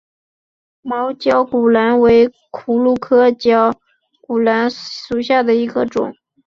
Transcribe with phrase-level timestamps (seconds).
[0.81, 3.71] 毛绞股蓝为葫芦科绞
[4.21, 6.11] 股蓝属下的一个种。